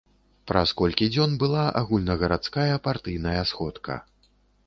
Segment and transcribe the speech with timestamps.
[0.51, 3.99] Праз колькі дзён была агульнагарадская партыйная сходка.